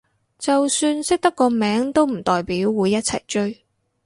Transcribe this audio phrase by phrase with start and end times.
[0.39, 3.63] 就算識得個名都唔代表會一齊追